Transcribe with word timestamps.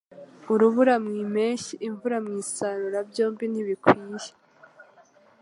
Urubura 0.51 0.95
mu 1.05 1.13
mpeshyi 1.31 1.73
imvura 1.87 2.17
mu 2.25 2.31
isarura 2.43 2.99
byombi 3.09 3.43
ntibikwiye 3.51 4.31